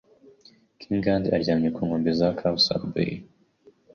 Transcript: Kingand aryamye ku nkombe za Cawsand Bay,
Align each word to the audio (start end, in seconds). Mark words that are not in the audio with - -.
Kingand 0.79 1.25
aryamye 1.35 1.69
ku 1.75 1.79
nkombe 1.85 2.11
za 2.19 2.27
Cawsand 2.39 2.83
Bay, 2.93 3.13